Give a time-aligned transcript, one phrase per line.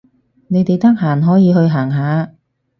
[0.47, 2.33] 你哋得閒可以去行下